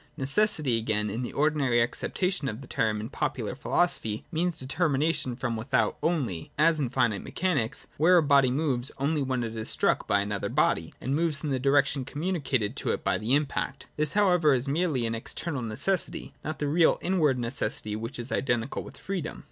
[0.17, 1.79] Necessity, again, in the ordinary!
[1.79, 6.79] acceptation of the term in popular philosophy, means deter J mination from without only, —as
[6.79, 8.17] in finite mechanics, where!
[8.17, 11.59] a body moves only when it is struck by another body, and moves in the
[11.59, 13.85] direction communicated to it by the impact.
[13.95, 18.81] This however is a merely external necessity, not the real inward necessity which is identical
[18.81, 19.39] with freedom.